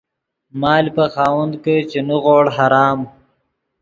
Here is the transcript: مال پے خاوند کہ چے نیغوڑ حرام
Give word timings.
مال 0.61 0.85
پے 0.95 1.05
خاوند 1.13 1.53
کہ 1.63 1.75
چے 1.89 1.99
نیغوڑ 2.07 2.43
حرام 2.57 2.99